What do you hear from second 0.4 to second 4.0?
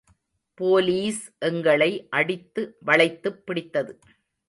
Police எங்களை அடித்து வளைத்துப் பிடித்தது.